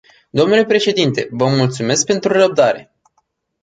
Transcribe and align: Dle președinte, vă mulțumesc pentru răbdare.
Dle 0.31 0.65
președinte, 0.65 1.27
vă 1.31 1.47
mulțumesc 1.47 2.05
pentru 2.05 2.31
răbdare. 2.31 2.91